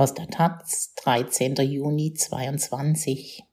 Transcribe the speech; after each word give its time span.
Aus 0.00 0.14
der 0.14 0.28
Taz, 0.28 0.94
13. 1.04 1.56
Juni 1.56 2.14
22. 2.14 3.44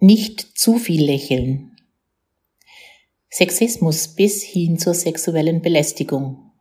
Nicht 0.00 0.58
zu 0.58 0.76
viel 0.76 1.02
lächeln. 1.02 1.78
Sexismus 3.30 4.08
bis 4.08 4.42
hin 4.42 4.78
zur 4.78 4.92
sexuellen 4.92 5.62
Belästigung. 5.62 6.52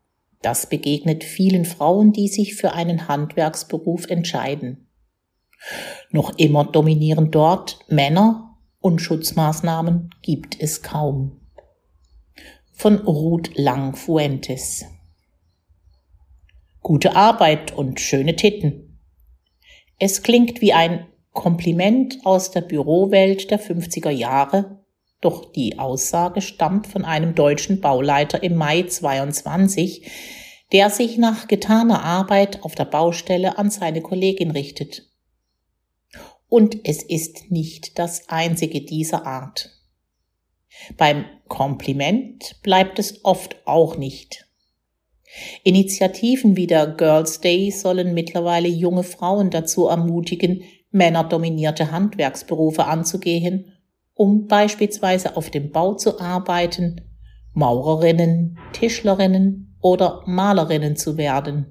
Das 0.41 0.69
begegnet 0.69 1.25
vielen 1.25 1.65
Frauen, 1.65 2.13
die 2.13 2.29
sich 2.29 2.55
für 2.55 2.71
einen 2.71 3.09
Handwerksberuf 3.09 4.07
entscheiden. 4.07 4.87
Noch 6.09 6.37
immer 6.37 6.63
dominieren 6.63 7.31
dort 7.31 7.79
Männer 7.89 8.57
und 8.79 9.01
Schutzmaßnahmen 9.01 10.11
gibt 10.21 10.57
es 10.57 10.83
kaum. 10.83 11.41
Von 12.71 12.99
Ruth 12.99 13.57
Lang-Fuentes 13.57 14.85
gute 16.87 17.17
Arbeit 17.17 17.73
und 17.73 17.99
schöne 17.99 18.37
Titten. 18.37 18.97
Es 19.99 20.23
klingt 20.23 20.61
wie 20.61 20.71
ein 20.71 21.05
Kompliment 21.33 22.19
aus 22.23 22.51
der 22.51 22.61
Bürowelt 22.61 23.51
der 23.51 23.59
50er 23.59 24.09
Jahre, 24.09 24.85
doch 25.19 25.51
die 25.51 25.79
Aussage 25.79 26.39
stammt 26.39 26.87
von 26.87 27.03
einem 27.03 27.35
deutschen 27.35 27.81
Bauleiter 27.81 28.41
im 28.41 28.55
Mai 28.55 28.83
22, 28.83 30.09
der 30.71 30.89
sich 30.89 31.17
nach 31.17 31.49
getaner 31.49 32.05
Arbeit 32.05 32.63
auf 32.63 32.73
der 32.73 32.85
Baustelle 32.85 33.57
an 33.57 33.69
seine 33.69 33.99
Kollegin 33.99 34.51
richtet. 34.51 35.09
Und 36.47 36.87
es 36.87 37.03
ist 37.03 37.51
nicht 37.51 37.99
das 37.99 38.29
einzige 38.29 38.79
dieser 38.79 39.25
Art. 39.25 39.71
Beim 40.95 41.25
Kompliment 41.49 42.61
bleibt 42.63 42.97
es 42.97 43.25
oft 43.25 43.57
auch 43.65 43.97
nicht. 43.97 44.46
Initiativen 45.63 46.55
wie 46.55 46.67
der 46.67 46.87
Girls 46.87 47.41
Day 47.41 47.71
sollen 47.71 48.13
mittlerweile 48.13 48.67
junge 48.67 49.03
Frauen 49.03 49.49
dazu 49.49 49.87
ermutigen, 49.87 50.63
männerdominierte 50.91 51.91
Handwerksberufe 51.91 52.85
anzugehen, 52.85 53.73
um 54.13 54.47
beispielsweise 54.47 55.35
auf 55.35 55.49
dem 55.49 55.71
Bau 55.71 55.93
zu 55.95 56.19
arbeiten, 56.19 57.01
Maurerinnen, 57.53 58.57
Tischlerinnen 58.73 59.77
oder 59.81 60.23
Malerinnen 60.25 60.95
zu 60.95 61.17
werden. 61.17 61.65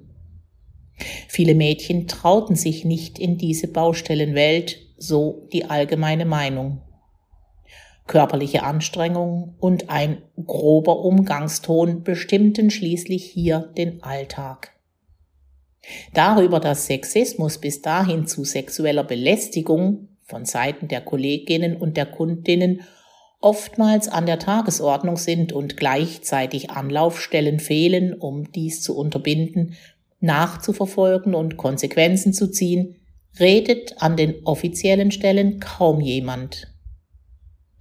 Viele 1.27 1.55
Mädchen 1.55 2.07
trauten 2.07 2.55
sich 2.55 2.85
nicht 2.85 3.19
in 3.19 3.37
diese 3.37 3.67
Baustellenwelt, 3.67 4.77
so 4.97 5.47
die 5.51 5.65
allgemeine 5.65 6.25
Meinung 6.25 6.81
körperliche 8.07 8.63
Anstrengung 8.63 9.55
und 9.59 9.89
ein 9.89 10.21
grober 10.45 10.99
Umgangston 10.99 12.03
bestimmten 12.03 12.69
schließlich 12.69 13.23
hier 13.25 13.71
den 13.77 14.01
Alltag. 14.01 14.73
Darüber, 16.13 16.59
dass 16.59 16.87
Sexismus 16.87 17.59
bis 17.59 17.81
dahin 17.81 18.27
zu 18.27 18.43
sexueller 18.43 19.03
Belästigung 19.03 20.09
von 20.23 20.45
Seiten 20.45 20.87
der 20.87 21.01
Kolleginnen 21.01 21.77
und 21.77 21.95
der 21.95 22.05
Kundinnen 22.05 22.81
oftmals 23.39 24.07
an 24.07 24.25
der 24.25 24.39
Tagesordnung 24.39 25.15
sind 25.15 25.53
und 25.53 25.77
gleichzeitig 25.77 26.71
Anlaufstellen 26.71 27.59
fehlen, 27.59 28.13
um 28.13 28.51
dies 28.51 28.81
zu 28.81 28.97
unterbinden, 28.97 29.75
nachzuverfolgen 30.19 31.35
und 31.35 31.57
Konsequenzen 31.57 32.33
zu 32.33 32.47
ziehen, 32.49 32.95
redet 33.39 34.01
an 34.01 34.17
den 34.17 34.45
offiziellen 34.45 35.11
Stellen 35.11 35.59
kaum 35.59 36.01
jemand. 36.01 36.73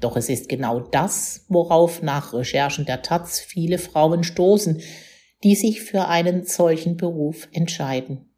Doch 0.01 0.17
es 0.17 0.29
ist 0.29 0.49
genau 0.49 0.81
das, 0.81 1.45
worauf 1.49 2.03
nach 2.03 2.33
Recherchen 2.33 2.85
der 2.85 3.03
Taz 3.03 3.41
viele 3.41 3.79
Frauen 3.79 4.25
stoßen, 4.25 4.83
die 5.43 5.55
sich 5.55 5.83
für 5.83 6.09
einen 6.09 6.45
solchen 6.45 6.97
Beruf 6.97 7.49
entscheiden. 7.53 8.31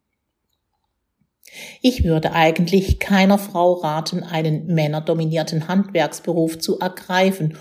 Ich 1.81 2.03
würde 2.03 2.33
eigentlich 2.33 2.99
keiner 2.99 3.37
Frau 3.37 3.73
raten, 3.73 4.23
einen 4.23 4.67
männerdominierten 4.67 5.67
Handwerksberuf 5.67 6.59
zu 6.59 6.79
ergreifen, 6.79 7.57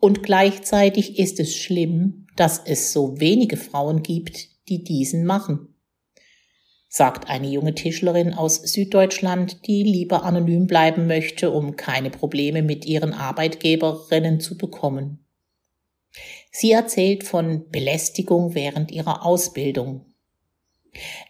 und 0.00 0.22
gleichzeitig 0.22 1.18
ist 1.18 1.40
es 1.40 1.56
schlimm, 1.56 2.26
dass 2.36 2.60
es 2.66 2.92
so 2.92 3.20
wenige 3.20 3.56
Frauen 3.56 4.02
gibt, 4.02 4.68
die 4.68 4.84
diesen 4.84 5.24
machen 5.24 5.73
sagt 6.96 7.28
eine 7.28 7.48
junge 7.48 7.74
Tischlerin 7.74 8.34
aus 8.34 8.54
Süddeutschland, 8.54 9.66
die 9.66 9.82
lieber 9.82 10.22
anonym 10.22 10.68
bleiben 10.68 11.08
möchte, 11.08 11.50
um 11.50 11.74
keine 11.74 12.08
Probleme 12.08 12.62
mit 12.62 12.84
ihren 12.84 13.12
Arbeitgeberinnen 13.12 14.38
zu 14.38 14.56
bekommen. 14.56 15.26
Sie 16.52 16.70
erzählt 16.70 17.24
von 17.24 17.68
Belästigung 17.68 18.54
während 18.54 18.92
ihrer 18.92 19.26
Ausbildung. 19.26 20.06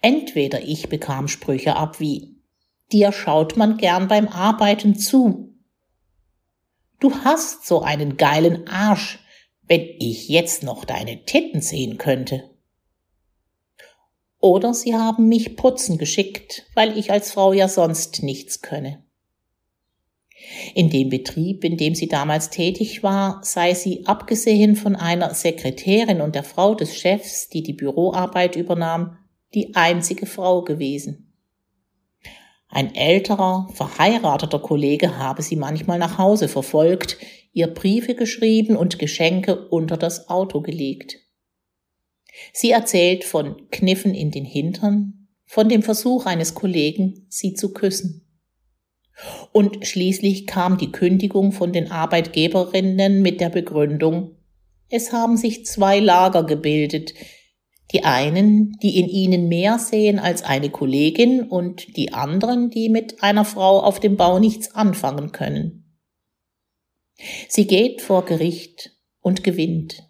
Entweder 0.03 0.61
ich 0.61 0.91
bekam 0.91 1.29
Sprüche 1.29 1.77
ab 1.77 1.99
wie 1.99 2.37
Dir 2.93 3.11
schaut 3.11 3.57
man 3.57 3.79
gern 3.79 4.07
beim 4.07 4.29
Arbeiten 4.29 4.97
zu. 4.97 5.55
Du 7.01 7.11
hast 7.25 7.67
so 7.67 7.81
einen 7.81 8.19
geilen 8.19 8.69
Arsch, 8.69 9.19
wenn 9.67 9.89
ich 9.99 10.29
jetzt 10.29 10.63
noch 10.63 10.85
deine 10.85 11.25
Titten 11.25 11.63
sehen 11.63 11.97
könnte. 11.97 12.54
Oder 14.45 14.75
sie 14.75 14.95
haben 14.95 15.29
mich 15.29 15.57
putzen 15.57 15.97
geschickt, 15.97 16.67
weil 16.75 16.99
ich 16.99 17.11
als 17.11 17.33
Frau 17.33 17.55
ja 17.55 17.67
sonst 17.67 18.23
nichts 18.23 18.61
könne. 18.61 19.03
In 20.75 20.91
dem 20.91 21.09
Betrieb, 21.09 21.65
in 21.65 21.79
dem 21.79 21.95
sie 21.95 22.09
damals 22.09 22.51
tätig 22.51 23.03
war, 23.03 23.41
sei 23.43 23.73
sie, 23.73 24.05
abgesehen 24.05 24.77
von 24.77 24.97
einer 24.97 25.33
Sekretärin 25.33 26.21
und 26.21 26.35
der 26.35 26.43
Frau 26.43 26.75
des 26.75 26.95
Chefs, 26.95 27.49
die 27.49 27.63
die 27.63 27.73
Büroarbeit 27.73 28.55
übernahm, 28.55 29.17
die 29.55 29.75
einzige 29.75 30.27
Frau 30.27 30.61
gewesen. 30.61 31.33
Ein 32.69 32.95
älterer, 32.95 33.71
verheirateter 33.73 34.59
Kollege 34.59 35.17
habe 35.17 35.41
sie 35.41 35.57
manchmal 35.57 35.99
nach 35.99 36.19
Hause 36.19 36.49
verfolgt, 36.49 37.17
ihr 37.55 37.69
Briefe 37.69 38.15
geschrieben 38.15 38.77
und 38.77 38.99
Geschenke 38.99 39.69
unter 39.71 39.97
das 39.97 40.29
Auto 40.29 40.61
gelegt. 40.61 41.24
Sie 42.53 42.71
erzählt 42.71 43.25
von 43.25 43.69
Kniffen 43.71 44.15
in 44.15 44.31
den 44.31 44.45
Hintern, 44.45 45.29
von 45.47 45.69
dem 45.69 45.83
Versuch 45.83 46.27
eines 46.27 46.55
Kollegen, 46.55 47.27
sie 47.29 47.55
zu 47.55 47.73
küssen. 47.73 48.27
Und 49.53 49.87
schließlich 49.87 50.47
kam 50.47 50.77
die 50.77 50.91
Kündigung 50.91 51.53
von 51.53 51.73
den 51.73 51.91
Arbeitgeberinnen 51.91 53.23
mit 53.23 53.41
der 53.41 53.51
Begründung, 53.51 54.37
es 54.97 55.13
haben 55.13 55.37
sich 55.37 55.67
zwei 55.67 55.99
Lager 55.99 56.45
gebildet, 56.45 57.15
die 57.93 58.05
einen, 58.05 58.79
die 58.83 58.99
in 58.99 59.09
ihnen 59.09 59.49
mehr 59.49 59.79
sehen 59.79 60.19
als 60.19 60.43
eine 60.43 60.71
Kollegin 60.71 61.43
und 61.43 61.97
die 61.97 62.13
anderen, 62.13 62.71
die 62.71 62.89
mit 62.89 63.23
einer 63.23 63.45
Frau 63.45 63.81
auf 63.81 64.01
dem 64.01 64.17
Bau 64.17 64.39
nichts 64.39 64.75
anfangen 64.75 65.33
können. 65.33 65.99
Sie 67.49 67.67
geht 67.67 68.03
vor 68.03 68.25
Gericht 68.25 68.93
und 69.21 69.45
gewinnt. 69.45 70.09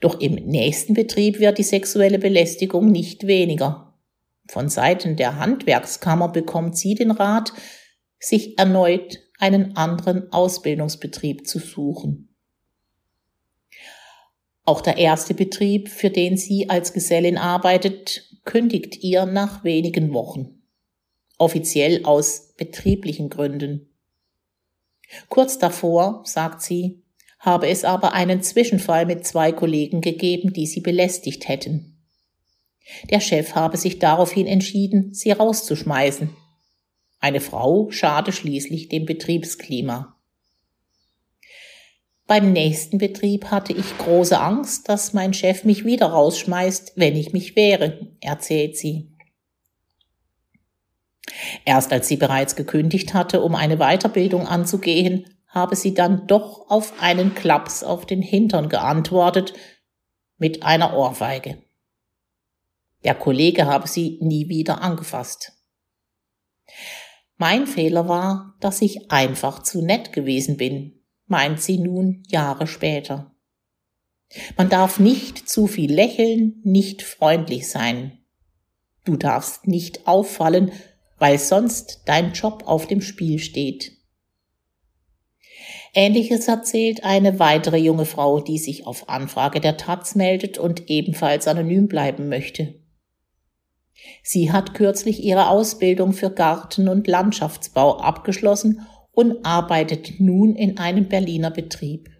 Doch 0.00 0.20
im 0.20 0.34
nächsten 0.34 0.94
Betrieb 0.94 1.38
wird 1.38 1.58
die 1.58 1.62
sexuelle 1.62 2.18
Belästigung 2.18 2.90
nicht 2.90 3.26
weniger. 3.26 3.94
Von 4.48 4.68
Seiten 4.68 5.16
der 5.16 5.38
Handwerkskammer 5.38 6.28
bekommt 6.28 6.76
sie 6.76 6.94
den 6.94 7.10
Rat, 7.10 7.52
sich 8.18 8.58
erneut 8.58 9.18
einen 9.38 9.76
anderen 9.76 10.32
Ausbildungsbetrieb 10.32 11.46
zu 11.46 11.58
suchen. 11.58 12.34
Auch 14.64 14.80
der 14.80 14.96
erste 14.96 15.34
Betrieb, 15.34 15.88
für 15.88 16.10
den 16.10 16.36
sie 16.36 16.68
als 16.68 16.92
Gesellin 16.92 17.38
arbeitet, 17.38 18.36
kündigt 18.44 19.02
ihr 19.02 19.26
nach 19.26 19.62
wenigen 19.64 20.12
Wochen. 20.12 20.62
Offiziell 21.38 22.04
aus 22.04 22.54
betrieblichen 22.56 23.28
Gründen. 23.28 23.90
Kurz 25.28 25.58
davor, 25.58 26.22
sagt 26.24 26.62
sie, 26.62 27.04
habe 27.38 27.68
es 27.68 27.84
aber 27.84 28.12
einen 28.12 28.42
Zwischenfall 28.42 29.06
mit 29.06 29.26
zwei 29.26 29.52
Kollegen 29.52 30.00
gegeben, 30.00 30.52
die 30.52 30.66
sie 30.66 30.80
belästigt 30.80 31.48
hätten. 31.48 31.96
Der 33.10 33.20
Chef 33.20 33.54
habe 33.54 33.76
sich 33.76 33.98
daraufhin 33.98 34.46
entschieden, 34.46 35.12
sie 35.12 35.32
rauszuschmeißen. 35.32 36.30
Eine 37.18 37.40
Frau 37.40 37.90
schade 37.90 38.32
schließlich 38.32 38.88
dem 38.88 39.06
Betriebsklima. 39.06 40.16
Beim 42.26 42.52
nächsten 42.52 42.98
Betrieb 42.98 43.46
hatte 43.46 43.72
ich 43.72 43.98
große 43.98 44.38
Angst, 44.38 44.88
dass 44.88 45.12
mein 45.12 45.32
Chef 45.32 45.64
mich 45.64 45.84
wieder 45.84 46.06
rausschmeißt, 46.06 46.94
wenn 46.96 47.14
ich 47.14 47.32
mich 47.32 47.54
wehre, 47.54 48.08
erzählt 48.20 48.76
sie. 48.76 49.12
Erst 51.64 51.92
als 51.92 52.08
sie 52.08 52.16
bereits 52.16 52.56
gekündigt 52.56 53.14
hatte, 53.14 53.42
um 53.42 53.54
eine 53.54 53.76
Weiterbildung 53.76 54.46
anzugehen, 54.46 55.35
habe 55.56 55.74
sie 55.74 55.94
dann 55.94 56.26
doch 56.26 56.68
auf 56.68 57.00
einen 57.00 57.34
Klaps 57.34 57.82
auf 57.82 58.04
den 58.04 58.20
Hintern 58.20 58.68
geantwortet 58.68 59.54
mit 60.36 60.62
einer 60.62 60.94
Ohrfeige. 60.94 61.62
Der 63.04 63.14
Kollege 63.14 63.64
habe 63.64 63.88
sie 63.88 64.18
nie 64.20 64.50
wieder 64.50 64.82
angefasst. 64.82 65.52
Mein 67.38 67.66
Fehler 67.66 68.06
war, 68.06 68.54
dass 68.60 68.82
ich 68.82 69.10
einfach 69.10 69.62
zu 69.62 69.82
nett 69.82 70.12
gewesen 70.12 70.58
bin, 70.58 71.00
meint 71.26 71.62
sie 71.62 71.78
nun 71.78 72.22
Jahre 72.28 72.66
später. 72.66 73.34
Man 74.58 74.68
darf 74.68 74.98
nicht 74.98 75.48
zu 75.48 75.66
viel 75.66 75.90
lächeln, 75.90 76.60
nicht 76.64 77.00
freundlich 77.00 77.70
sein. 77.70 78.18
Du 79.06 79.16
darfst 79.16 79.66
nicht 79.66 80.06
auffallen, 80.06 80.72
weil 81.16 81.38
sonst 81.38 82.02
dein 82.04 82.32
Job 82.32 82.64
auf 82.66 82.86
dem 82.86 83.00
Spiel 83.00 83.38
steht. 83.38 83.95
Ähnliches 85.98 86.46
erzählt 86.46 87.04
eine 87.04 87.38
weitere 87.38 87.78
junge 87.78 88.04
Frau, 88.04 88.40
die 88.40 88.58
sich 88.58 88.86
auf 88.86 89.08
Anfrage 89.08 89.60
der 89.62 89.78
Taz 89.78 90.14
meldet 90.14 90.58
und 90.58 90.90
ebenfalls 90.90 91.48
anonym 91.48 91.88
bleiben 91.88 92.28
möchte. 92.28 92.74
Sie 94.22 94.52
hat 94.52 94.74
kürzlich 94.74 95.24
ihre 95.24 95.48
Ausbildung 95.48 96.12
für 96.12 96.30
Garten- 96.30 96.90
und 96.90 97.06
Landschaftsbau 97.06 97.96
abgeschlossen 97.96 98.86
und 99.10 99.46
arbeitet 99.46 100.20
nun 100.20 100.54
in 100.54 100.76
einem 100.76 101.08
Berliner 101.08 101.50
Betrieb. 101.50 102.10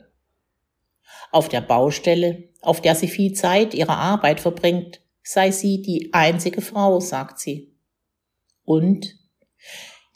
Auf 1.30 1.50
der 1.50 1.60
Baustelle, 1.60 2.48
auf 2.62 2.80
der 2.80 2.94
sie 2.94 3.08
viel 3.08 3.34
Zeit 3.34 3.74
ihrer 3.74 3.98
Arbeit 3.98 4.40
verbringt, 4.40 5.02
sei 5.22 5.50
sie 5.50 5.82
die 5.82 6.14
einzige 6.14 6.62
Frau, 6.62 6.98
sagt 6.98 7.40
sie. 7.40 7.76
Und 8.64 9.14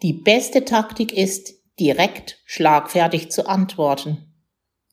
die 0.02 0.14
beste 0.14 0.64
Taktik 0.64 1.12
ist, 1.12 1.59
direkt 1.80 2.40
schlagfertig 2.44 3.30
zu 3.30 3.46
antworten. 3.46 4.30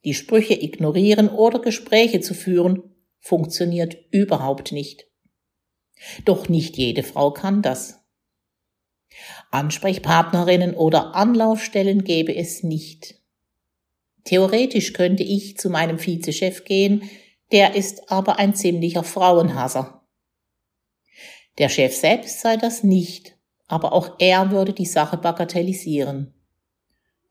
Die 0.06 0.14
Sprüche 0.14 0.54
ignorieren 0.54 1.30
oder 1.30 1.60
Gespräche 1.60 2.22
zu 2.22 2.34
führen, 2.34 2.96
funktioniert 3.20 3.98
überhaupt 4.12 4.72
nicht. 4.72 5.06
Doch 6.24 6.48
nicht 6.48 6.78
jede 6.78 7.04
Frau 7.04 7.32
kann 7.32 7.62
das. 7.62 8.00
Ansprechpartnerinnen 9.52 10.76
oder 10.76 11.16
Anlaufstellen 11.16 12.04
gäbe 12.04 12.36
es 12.36 12.64
nicht. 12.64 13.16
Theoretisch 14.24 14.94
könnte 14.94 15.24
ich 15.24 15.58
zu 15.58 15.70
meinem 15.70 16.00
Vizechef 16.00 16.64
gehen, 16.66 17.10
der 17.52 17.76
ist 17.76 18.12
aber 18.12 18.40
ein 18.40 18.56
ziemlicher 18.56 19.04
Frauenhasser. 19.04 20.06
Der 21.58 21.70
Chef 21.70 21.96
selbst 21.96 22.42
sei 22.42 22.58
das 22.58 22.84
nicht, 22.84 23.38
aber 23.68 23.94
auch 23.94 24.20
er 24.20 24.52
würde 24.52 24.74
die 24.74 24.86
Sache 24.86 25.18
bagatellisieren. 25.18 26.37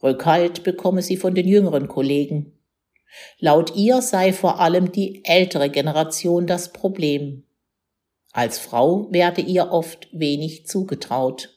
Rückhalt 0.02 0.62
bekomme 0.62 1.02
sie 1.02 1.16
von 1.16 1.34
den 1.34 1.48
jüngeren 1.48 1.88
Kollegen. 1.88 2.52
Laut 3.38 3.74
ihr 3.76 4.02
sei 4.02 4.32
vor 4.32 4.60
allem 4.60 4.92
die 4.92 5.24
ältere 5.24 5.70
Generation 5.70 6.46
das 6.46 6.72
Problem. 6.72 7.44
Als 8.32 8.58
Frau 8.58 9.10
werde 9.10 9.40
ihr 9.40 9.70
oft 9.70 10.08
wenig 10.12 10.66
zugetraut. 10.66 11.56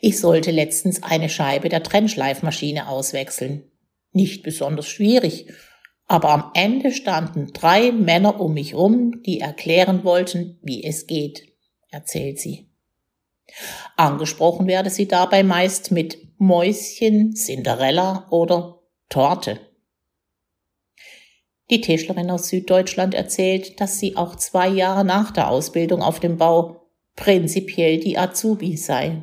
Ich 0.00 0.20
sollte 0.20 0.50
letztens 0.50 1.02
eine 1.02 1.28
Scheibe 1.28 1.68
der 1.68 1.82
Trennschleifmaschine 1.82 2.88
auswechseln. 2.88 3.64
Nicht 4.12 4.42
besonders 4.42 4.86
schwierig, 4.86 5.46
aber 6.06 6.30
am 6.30 6.50
Ende 6.54 6.92
standen 6.92 7.52
drei 7.52 7.90
Männer 7.90 8.40
um 8.40 8.54
mich 8.54 8.74
rum, 8.74 9.22
die 9.22 9.40
erklären 9.40 10.04
wollten, 10.04 10.58
wie 10.62 10.84
es 10.84 11.06
geht, 11.06 11.48
erzählt 11.90 12.38
sie. 12.38 12.71
Angesprochen 13.96 14.66
werde 14.66 14.90
sie 14.90 15.08
dabei 15.08 15.42
meist 15.42 15.90
mit 15.90 16.18
Mäuschen, 16.38 17.34
Cinderella 17.34 18.26
oder 18.30 18.80
Torte. 19.08 19.60
Die 21.70 21.80
Tischlerin 21.80 22.30
aus 22.30 22.48
Süddeutschland 22.48 23.14
erzählt, 23.14 23.80
dass 23.80 23.98
sie 23.98 24.16
auch 24.16 24.36
zwei 24.36 24.68
Jahre 24.68 25.04
nach 25.04 25.30
der 25.30 25.48
Ausbildung 25.48 26.02
auf 26.02 26.20
dem 26.20 26.36
Bau 26.36 26.90
prinzipiell 27.16 27.98
die 27.98 28.18
Azubi 28.18 28.76
sei. 28.76 29.22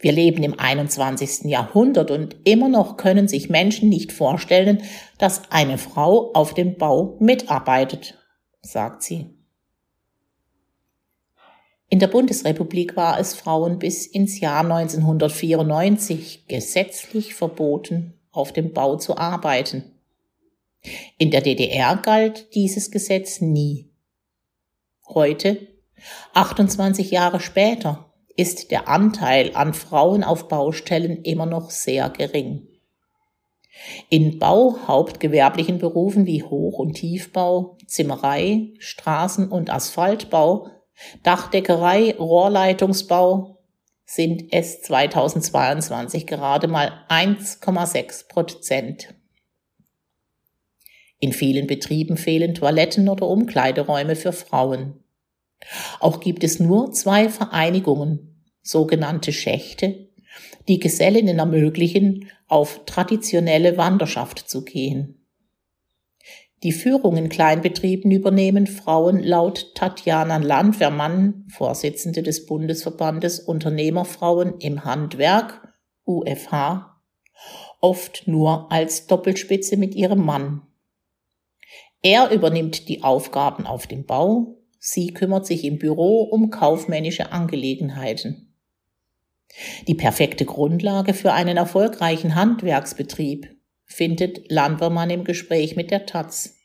Wir 0.00 0.12
leben 0.12 0.42
im 0.42 0.58
21. 0.58 1.44
Jahrhundert 1.44 2.10
und 2.10 2.36
immer 2.44 2.68
noch 2.68 2.96
können 2.96 3.28
sich 3.28 3.48
Menschen 3.48 3.88
nicht 3.88 4.12
vorstellen, 4.12 4.82
dass 5.18 5.50
eine 5.50 5.78
Frau 5.78 6.32
auf 6.32 6.54
dem 6.54 6.76
Bau 6.76 7.16
mitarbeitet, 7.20 8.18
sagt 8.60 9.02
sie. 9.02 9.39
In 11.92 11.98
der 11.98 12.06
Bundesrepublik 12.06 12.94
war 12.94 13.18
es 13.18 13.34
Frauen 13.34 13.80
bis 13.80 14.06
ins 14.06 14.38
Jahr 14.38 14.60
1994 14.60 16.46
gesetzlich 16.46 17.34
verboten, 17.34 18.14
auf 18.30 18.52
dem 18.52 18.72
Bau 18.72 18.96
zu 18.96 19.18
arbeiten. 19.18 19.82
In 21.18 21.32
der 21.32 21.40
DDR 21.40 21.96
galt 21.96 22.54
dieses 22.54 22.92
Gesetz 22.92 23.40
nie. 23.40 23.90
Heute, 25.08 25.66
28 26.32 27.10
Jahre 27.10 27.40
später, 27.40 28.12
ist 28.36 28.70
der 28.70 28.86
Anteil 28.86 29.56
an 29.56 29.74
Frauen 29.74 30.22
auf 30.22 30.46
Baustellen 30.46 31.24
immer 31.24 31.46
noch 31.46 31.70
sehr 31.70 32.08
gering. 32.08 32.68
In 34.08 34.38
bauhauptgewerblichen 34.38 35.78
Berufen 35.78 36.24
wie 36.24 36.44
Hoch- 36.44 36.78
und 36.78 36.94
Tiefbau, 36.94 37.78
Zimmerei, 37.86 38.74
Straßen- 38.78 39.48
und 39.48 39.70
Asphaltbau 39.70 40.68
Dachdeckerei, 41.22 42.14
Rohrleitungsbau 42.18 43.58
sind 44.04 44.52
es 44.52 44.82
2022 44.82 46.26
gerade 46.26 46.66
mal 46.66 46.92
1,6 47.08 48.28
Prozent. 48.28 49.14
In 51.20 51.32
vielen 51.32 51.66
Betrieben 51.66 52.16
fehlen 52.16 52.54
Toiletten 52.54 53.08
oder 53.08 53.28
Umkleideräume 53.28 54.16
für 54.16 54.32
Frauen. 54.32 55.04
Auch 56.00 56.20
gibt 56.20 56.42
es 56.42 56.58
nur 56.58 56.92
zwei 56.92 57.28
Vereinigungen, 57.28 58.42
sogenannte 58.62 59.32
Schächte, 59.32 60.08
die 60.66 60.78
Gesellinnen 60.78 61.38
ermöglichen, 61.38 62.30
auf 62.48 62.84
traditionelle 62.86 63.76
Wanderschaft 63.76 64.48
zu 64.48 64.64
gehen. 64.64 65.19
Die 66.62 66.72
Führung 66.72 67.16
in 67.16 67.30
Kleinbetrieben 67.30 68.10
übernehmen 68.10 68.66
Frauen 68.66 69.22
laut 69.22 69.74
Tatjana 69.74 70.36
Landwehrmann, 70.36 71.46
Vorsitzende 71.48 72.22
des 72.22 72.44
Bundesverbandes 72.44 73.40
Unternehmerfrauen 73.40 74.58
im 74.58 74.84
Handwerk, 74.84 75.74
UFH, 76.06 77.00
oft 77.80 78.26
nur 78.26 78.70
als 78.70 79.06
Doppelspitze 79.06 79.78
mit 79.78 79.94
ihrem 79.94 80.22
Mann. 80.22 80.60
Er 82.02 82.30
übernimmt 82.30 82.90
die 82.90 83.02
Aufgaben 83.02 83.66
auf 83.66 83.86
dem 83.86 84.04
Bau, 84.04 84.58
sie 84.78 85.14
kümmert 85.14 85.46
sich 85.46 85.64
im 85.64 85.78
Büro 85.78 86.24
um 86.24 86.50
kaufmännische 86.50 87.32
Angelegenheiten. 87.32 88.54
Die 89.88 89.94
perfekte 89.94 90.44
Grundlage 90.44 91.14
für 91.14 91.32
einen 91.32 91.56
erfolgreichen 91.56 92.34
Handwerksbetrieb 92.34 93.48
findet 93.90 94.50
Landwehrmann 94.50 95.10
im 95.10 95.24
Gespräch 95.24 95.76
mit 95.76 95.90
der 95.90 96.06
Taz. 96.06 96.56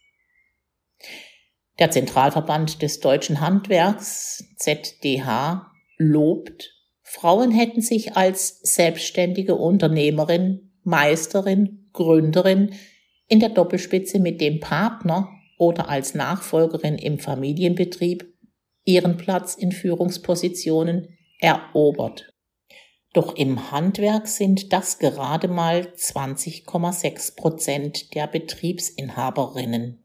Der 1.80 1.92
Zentralverband 1.92 2.81
des 2.81 3.02
deutschen 3.02 3.42
Handwerks, 3.42 4.44
ZDH, 4.57 5.71
lobt, 5.97 6.71
Frauen 7.02 7.52
hätten 7.52 7.81
sich 7.81 8.16
als 8.16 8.59
selbstständige 8.61 9.56
Unternehmerin, 9.56 10.71
Meisterin, 10.83 11.90
Gründerin 11.94 12.73
in 13.28 13.40
der 13.40 13.50
Doppelspitze 13.50 14.19
mit 14.19 14.42
dem 14.42 14.59
Partner 14.59 15.30
oder 15.57 15.90
als 15.90 16.14
Nachfolgerin 16.14 16.97
im 16.97 17.19
Familienbetrieb 17.19 18.26
ihren 18.83 19.18
Platz 19.18 19.56
in 19.56 19.71
Führungspositionen 19.71 21.18
erobert. 21.40 22.34
Doch 23.16 23.34
im 23.38 23.72
Handwerk 23.72 24.28
sind 24.28 24.74
das 24.74 25.00
gerade 25.00 25.48
mal 25.48 25.88
20,6 25.95 27.38
Prozent 27.38 28.14
der 28.14 28.28
Betriebsinhaberinnen. 28.28 30.04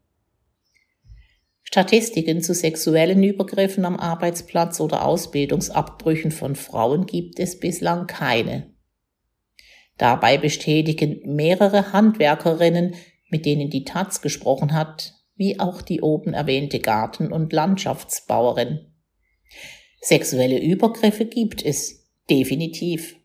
Statistiken 1.64 2.40
zu 2.40 2.55
sexuellen 2.55 3.25
Übergriffen 3.25 3.85
am 3.85 3.97
Arbeitsplatz 3.97 4.79
oder 4.79 5.05
Ausbildungsabbrüchen 5.05 6.31
von 6.31 6.55
Frauen 6.55 7.07
gibt 7.07 7.40
es 7.40 7.59
bislang 7.59 8.07
keine. 8.07 8.73
Dabei 9.99 10.38
bestätigen 10.38 11.21
mehrere 11.25 11.93
Handwerkerinnen, 11.93 12.95
mit 13.29 13.45
denen 13.45 13.71
die 13.71 13.83
Taz 13.83 14.23
gesprochen 14.23 14.73
hat, 14.73 15.14
wie 15.35 15.59
auch 15.59 15.83
die 15.83 16.00
oben 16.00 16.33
erwähnte 16.33 16.79
Garten- 16.79 17.33
und 17.33 17.52
Landschaftsbauerin. 17.52 18.95
Sexuelle 20.00 20.61
Übergriffe 20.61 21.25
gibt 21.25 21.64
es, 21.64 22.00
Definitiv. 22.30 23.16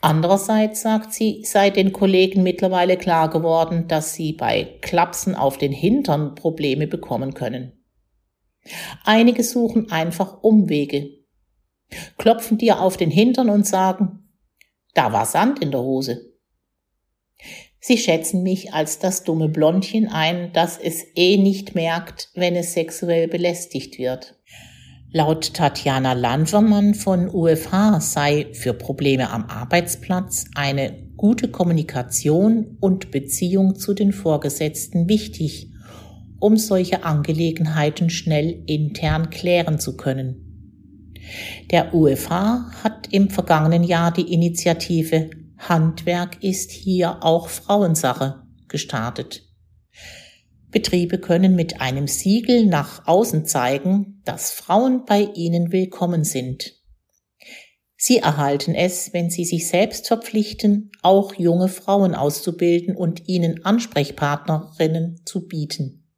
Andererseits 0.00 0.82
sagt 0.82 1.12
sie, 1.12 1.44
sei 1.44 1.70
den 1.70 1.92
Kollegen 1.92 2.42
mittlerweile 2.42 2.96
klar 2.96 3.30
geworden, 3.30 3.88
dass 3.88 4.14
sie 4.14 4.32
bei 4.32 4.78
Klapsen 4.80 5.34
auf 5.34 5.58
den 5.58 5.72
Hintern 5.72 6.34
Probleme 6.34 6.86
bekommen 6.86 7.34
können. 7.34 7.72
Einige 9.04 9.42
suchen 9.42 9.90
einfach 9.90 10.42
Umwege, 10.42 11.10
klopfen 12.16 12.58
dir 12.58 12.80
auf 12.80 12.96
den 12.96 13.10
Hintern 13.10 13.50
und 13.50 13.66
sagen, 13.66 14.30
da 14.94 15.12
war 15.12 15.26
Sand 15.26 15.60
in 15.60 15.70
der 15.70 15.80
Hose. 15.80 16.32
Sie 17.80 17.98
schätzen 17.98 18.42
mich 18.42 18.72
als 18.72 18.98
das 18.98 19.24
dumme 19.24 19.50
Blondchen 19.50 20.08
ein, 20.08 20.52
das 20.54 20.78
es 20.78 21.04
eh 21.16 21.36
nicht 21.36 21.74
merkt, 21.74 22.30
wenn 22.34 22.56
es 22.56 22.72
sexuell 22.72 23.28
belästigt 23.28 23.98
wird. 23.98 24.36
Laut 25.16 25.54
Tatjana 25.54 26.12
Landvermann 26.14 26.92
von 26.94 27.30
UFH 27.32 28.00
sei 28.00 28.48
für 28.52 28.74
Probleme 28.74 29.30
am 29.30 29.44
Arbeitsplatz 29.44 30.46
eine 30.56 30.92
gute 31.16 31.46
Kommunikation 31.46 32.76
und 32.80 33.12
Beziehung 33.12 33.76
zu 33.76 33.94
den 33.94 34.12
Vorgesetzten 34.12 35.08
wichtig 35.08 35.70
um 36.40 36.56
solche 36.56 37.04
Angelegenheiten 37.04 38.10
schnell 38.10 38.64
intern 38.66 39.30
klären 39.30 39.78
zu 39.78 39.96
können. 39.96 41.14
Der 41.70 41.94
UFH 41.94 42.72
hat 42.82 43.06
im 43.12 43.30
vergangenen 43.30 43.84
Jahr 43.84 44.12
die 44.12 44.32
Initiative 44.34 45.30
Handwerk 45.56 46.42
ist 46.42 46.72
hier 46.72 47.22
auch 47.22 47.48
Frauensache 47.48 48.42
gestartet. 48.66 49.53
Betriebe 50.74 51.18
können 51.18 51.54
mit 51.54 51.80
einem 51.80 52.08
Siegel 52.08 52.66
nach 52.66 53.06
außen 53.06 53.46
zeigen, 53.46 54.20
dass 54.24 54.50
Frauen 54.50 55.04
bei 55.06 55.28
ihnen 55.34 55.70
willkommen 55.70 56.24
sind. 56.24 56.74
Sie 57.96 58.18
erhalten 58.18 58.74
es, 58.74 59.12
wenn 59.12 59.30
sie 59.30 59.44
sich 59.44 59.68
selbst 59.68 60.08
verpflichten, 60.08 60.90
auch 61.00 61.34
junge 61.36 61.68
Frauen 61.68 62.16
auszubilden 62.16 62.96
und 62.96 63.28
ihnen 63.28 63.64
Ansprechpartnerinnen 63.64 65.22
zu 65.24 65.46
bieten. 65.46 66.10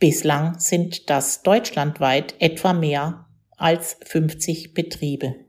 Bislang 0.00 0.58
sind 0.58 1.08
das 1.08 1.42
deutschlandweit 1.42 2.34
etwa 2.40 2.72
mehr 2.72 3.26
als 3.56 3.96
50 4.04 4.74
Betriebe. 4.74 5.47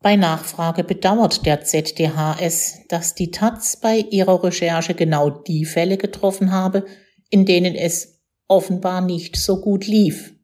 Bei 0.00 0.14
Nachfrage 0.14 0.84
bedauert 0.84 1.44
der 1.44 1.62
ZDH 1.64 2.38
es, 2.40 2.86
dass 2.88 3.14
die 3.14 3.32
Taz 3.32 3.76
bei 3.76 3.98
ihrer 3.98 4.44
Recherche 4.44 4.94
genau 4.94 5.28
die 5.30 5.64
Fälle 5.64 5.96
getroffen 5.96 6.52
habe, 6.52 6.86
in 7.30 7.46
denen 7.46 7.74
es 7.74 8.20
offenbar 8.46 9.00
nicht 9.00 9.36
so 9.36 9.60
gut 9.60 9.86
lief. 9.86 10.34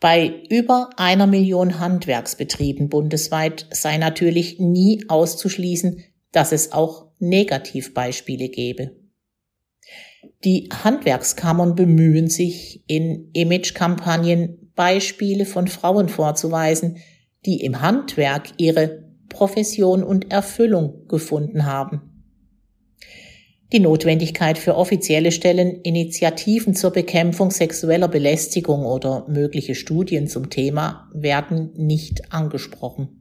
Bei 0.00 0.42
über 0.48 0.88
einer 0.96 1.26
Million 1.26 1.78
Handwerksbetrieben 1.78 2.88
bundesweit 2.88 3.66
sei 3.70 3.98
natürlich 3.98 4.58
nie 4.58 5.04
auszuschließen, 5.08 6.02
dass 6.32 6.52
es 6.52 6.72
auch 6.72 7.08
Negativbeispiele 7.18 8.48
gebe. 8.48 8.96
Die 10.44 10.70
Handwerkskammern 10.72 11.74
bemühen 11.74 12.30
sich, 12.30 12.82
in 12.86 13.30
Imagekampagnen 13.34 14.72
Beispiele 14.74 15.44
von 15.44 15.68
Frauen 15.68 16.08
vorzuweisen, 16.08 16.96
die 17.46 17.64
im 17.64 17.80
Handwerk 17.80 18.48
ihre 18.58 19.04
Profession 19.28 20.02
und 20.02 20.30
Erfüllung 20.30 21.06
gefunden 21.08 21.64
haben. 21.64 22.02
Die 23.72 23.78
Notwendigkeit 23.78 24.58
für 24.58 24.76
offizielle 24.76 25.30
Stellen, 25.30 25.80
Initiativen 25.82 26.74
zur 26.74 26.90
Bekämpfung 26.90 27.52
sexueller 27.52 28.08
Belästigung 28.08 28.84
oder 28.84 29.26
mögliche 29.28 29.76
Studien 29.76 30.26
zum 30.26 30.50
Thema 30.50 31.08
werden 31.14 31.70
nicht 31.76 32.32
angesprochen. 32.32 33.20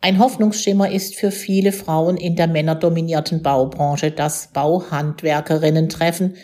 Ein 0.00 0.20
Hoffnungsschimmer 0.20 0.92
ist 0.92 1.16
für 1.16 1.32
viele 1.32 1.72
Frauen 1.72 2.16
in 2.16 2.36
der 2.36 2.46
männerdominierten 2.46 3.42
Baubranche 3.42 4.12
das 4.12 4.52
Bauhandwerkerinnen-Treffen, 4.52 6.36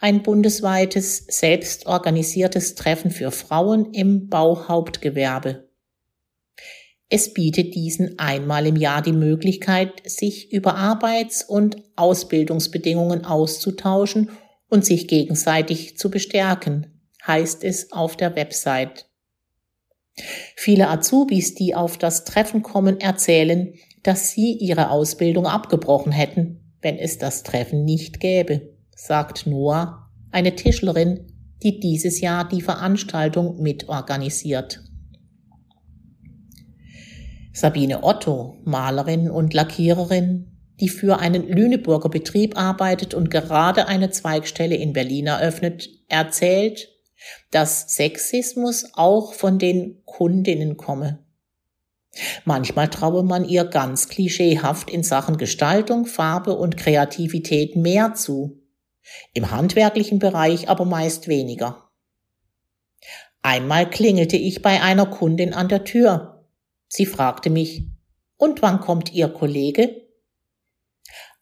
ein 0.00 0.22
bundesweites, 0.22 1.24
selbstorganisiertes 1.28 2.74
Treffen 2.74 3.10
für 3.10 3.30
Frauen 3.30 3.92
im 3.92 4.28
Bauhauptgewerbe. 4.28 5.68
Es 7.10 7.32
bietet 7.32 7.74
diesen 7.74 8.18
einmal 8.18 8.66
im 8.66 8.76
Jahr 8.76 9.02
die 9.02 9.12
Möglichkeit, 9.12 10.02
sich 10.08 10.52
über 10.52 10.76
Arbeits- 10.76 11.42
und 11.42 11.82
Ausbildungsbedingungen 11.96 13.24
auszutauschen 13.24 14.30
und 14.68 14.84
sich 14.84 15.08
gegenseitig 15.08 15.96
zu 15.96 16.10
bestärken, 16.10 17.00
heißt 17.26 17.64
es 17.64 17.92
auf 17.92 18.16
der 18.16 18.36
Website. 18.36 19.06
Viele 20.54 20.88
Azubis, 20.88 21.54
die 21.54 21.74
auf 21.74 21.96
das 21.96 22.24
Treffen 22.24 22.62
kommen, 22.62 23.00
erzählen, 23.00 23.72
dass 24.02 24.30
sie 24.30 24.52
ihre 24.52 24.90
Ausbildung 24.90 25.46
abgebrochen 25.46 26.12
hätten, 26.12 26.74
wenn 26.82 26.98
es 26.98 27.18
das 27.18 27.42
Treffen 27.42 27.84
nicht 27.84 28.20
gäbe 28.20 28.77
sagt 28.98 29.46
Noah, 29.46 30.10
eine 30.32 30.56
Tischlerin, 30.56 31.32
die 31.62 31.78
dieses 31.78 32.20
Jahr 32.20 32.48
die 32.48 32.60
Veranstaltung 32.60 33.62
mitorganisiert. 33.62 34.82
Sabine 37.52 38.02
Otto, 38.02 38.56
Malerin 38.64 39.30
und 39.30 39.54
Lackiererin, 39.54 40.58
die 40.80 40.88
für 40.88 41.20
einen 41.20 41.46
Lüneburger 41.46 42.08
Betrieb 42.08 42.58
arbeitet 42.58 43.14
und 43.14 43.30
gerade 43.30 43.86
eine 43.86 44.10
Zweigstelle 44.10 44.76
in 44.76 44.92
Berlin 44.92 45.28
eröffnet, 45.28 45.88
erzählt, 46.08 46.88
dass 47.52 47.94
Sexismus 47.94 48.90
auch 48.94 49.32
von 49.32 49.58
den 49.58 50.02
Kundinnen 50.06 50.76
komme. 50.76 51.24
Manchmal 52.44 52.88
traue 52.88 53.22
man 53.22 53.44
ihr 53.44 53.64
ganz 53.64 54.08
klischeehaft 54.08 54.90
in 54.90 55.04
Sachen 55.04 55.36
Gestaltung, 55.36 56.06
Farbe 56.06 56.56
und 56.56 56.76
Kreativität 56.76 57.76
mehr 57.76 58.14
zu 58.14 58.57
im 59.34 59.50
handwerklichen 59.50 60.18
Bereich 60.18 60.68
aber 60.68 60.84
meist 60.84 61.28
weniger. 61.28 61.90
Einmal 63.42 63.88
klingelte 63.88 64.36
ich 64.36 64.62
bei 64.62 64.82
einer 64.82 65.06
Kundin 65.06 65.54
an 65.54 65.68
der 65.68 65.84
Tür. 65.84 66.44
Sie 66.88 67.06
fragte 67.06 67.50
mich, 67.50 67.84
und 68.36 68.62
wann 68.62 68.80
kommt 68.80 69.12
Ihr 69.12 69.28
Kollege? 69.28 70.08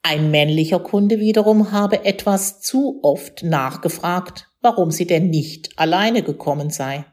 Ein 0.03 0.31
männlicher 0.31 0.79
Kunde 0.79 1.19
wiederum 1.19 1.73
habe 1.73 2.05
etwas 2.05 2.61
zu 2.61 3.01
oft 3.03 3.43
nachgefragt, 3.43 4.49
warum 4.61 4.91
sie 4.91 5.07
denn 5.07 5.31
nicht 5.31 5.79
alleine 5.79 6.23
gekommen 6.23 6.71
sei. 6.71 7.05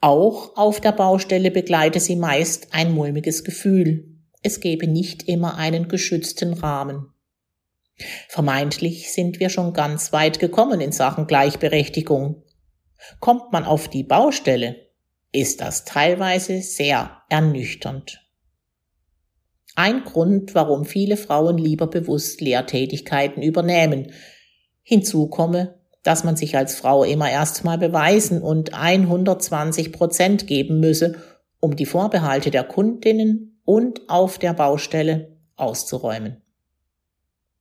Auch 0.00 0.56
auf 0.56 0.80
der 0.80 0.92
Baustelle 0.92 1.50
begleite 1.50 2.00
sie 2.00 2.16
meist 2.16 2.68
ein 2.72 2.92
mulmiges 2.92 3.44
Gefühl. 3.44 4.18
Es 4.42 4.60
gebe 4.60 4.86
nicht 4.86 5.28
immer 5.28 5.56
einen 5.56 5.88
geschützten 5.88 6.52
Rahmen. 6.52 7.12
Vermeintlich 8.28 9.12
sind 9.12 9.40
wir 9.40 9.48
schon 9.48 9.72
ganz 9.72 10.12
weit 10.12 10.38
gekommen 10.38 10.80
in 10.80 10.92
Sachen 10.92 11.26
Gleichberechtigung. 11.26 12.44
Kommt 13.20 13.52
man 13.52 13.64
auf 13.64 13.88
die 13.88 14.04
Baustelle, 14.04 14.76
ist 15.32 15.60
das 15.60 15.84
teilweise 15.84 16.62
sehr 16.62 17.22
ernüchternd. 17.28 18.24
Ein 19.74 20.04
Grund, 20.04 20.54
warum 20.54 20.84
viele 20.84 21.16
Frauen 21.16 21.58
lieber 21.58 21.86
bewusst 21.86 22.40
Lehrtätigkeiten 22.40 23.42
übernehmen. 23.42 24.12
Hinzu 24.82 25.28
komme, 25.28 25.78
dass 26.02 26.24
man 26.24 26.36
sich 26.36 26.56
als 26.56 26.74
Frau 26.74 27.04
immer 27.04 27.30
erst 27.30 27.64
mal 27.64 27.78
beweisen 27.78 28.42
und 28.42 28.74
120 28.74 29.92
Prozent 29.92 30.46
geben 30.46 30.80
müsse, 30.80 31.22
um 31.60 31.76
die 31.76 31.86
Vorbehalte 31.86 32.50
der 32.50 32.64
Kundinnen 32.64 33.60
und 33.64 34.08
auf 34.08 34.38
der 34.38 34.54
Baustelle 34.54 35.36
auszuräumen. 35.56 36.42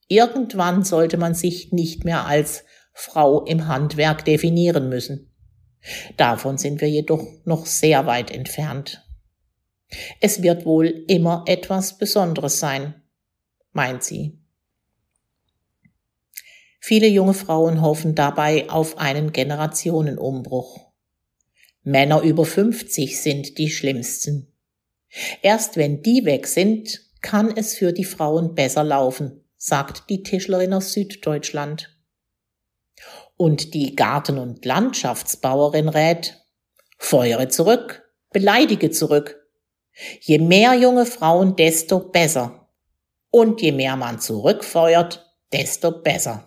Irgendwann 0.07 0.83
sollte 0.83 1.17
man 1.17 1.33
sich 1.33 1.71
nicht 1.71 2.05
mehr 2.05 2.25
als 2.25 2.63
Frau 2.93 3.43
im 3.45 3.67
Handwerk 3.67 4.25
definieren 4.25 4.89
müssen. 4.89 5.31
Davon 6.17 6.57
sind 6.57 6.81
wir 6.81 6.89
jedoch 6.89 7.25
noch 7.45 7.65
sehr 7.65 8.05
weit 8.05 8.31
entfernt. 8.31 9.03
Es 10.19 10.41
wird 10.41 10.65
wohl 10.65 11.05
immer 11.07 11.43
etwas 11.47 11.97
Besonderes 11.97 12.59
sein, 12.59 12.95
meint 13.71 14.03
sie. 14.03 14.39
Viele 16.79 17.07
junge 17.07 17.33
Frauen 17.33 17.81
hoffen 17.81 18.15
dabei 18.15 18.69
auf 18.69 18.97
einen 18.97 19.31
Generationenumbruch. 19.31 20.91
Männer 21.83 22.21
über 22.21 22.45
50 22.45 23.21
sind 23.21 23.57
die 23.57 23.69
schlimmsten. 23.69 24.53
Erst 25.41 25.77
wenn 25.77 26.01
die 26.01 26.25
weg 26.25 26.47
sind, 26.47 27.01
kann 27.21 27.55
es 27.55 27.75
für 27.75 27.93
die 27.93 28.03
Frauen 28.03 28.55
besser 28.55 28.83
laufen, 28.83 29.46
sagt 29.67 30.09
die 30.09 30.23
Tischlerin 30.23 30.73
aus 30.73 30.93
Süddeutschland. 30.93 31.93
Und 33.35 33.73
die 33.73 33.95
Garten- 33.95 34.37
und 34.37 34.63
Landschaftsbauerin 34.63 35.89
rät, 35.89 36.41
feuere 36.97 37.49
zurück, 37.49 38.09
beleidige 38.31 38.91
zurück. 38.91 39.45
Je 40.21 40.39
mehr 40.39 40.73
junge 40.73 41.05
Frauen, 41.05 41.55
desto 41.57 41.99
besser. 41.99 42.69
Und 43.29 43.61
je 43.61 43.73
mehr 43.73 43.97
man 43.97 44.19
zurückfeuert, 44.21 45.29
desto 45.51 46.01
besser. 46.01 46.46